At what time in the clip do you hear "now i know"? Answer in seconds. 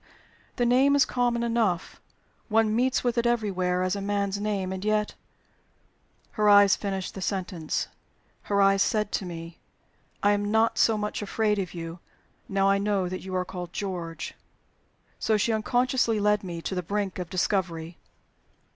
12.49-13.07